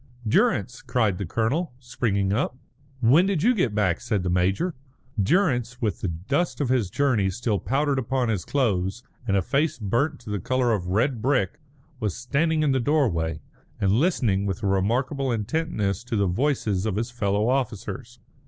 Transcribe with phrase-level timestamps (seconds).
[0.27, 2.57] "Durrance!" cried the colonel, springing up.
[3.01, 4.73] "When did you get back?" said the major.
[5.21, 9.77] Durrance, with the dust of his journey still powdered upon his clothes, and a face
[9.77, 11.61] burnt to the colour of red brick,
[11.99, 13.41] was standing in the doorway,
[13.79, 18.17] and listening with a remarkable intentness to the voices of his fellow officers.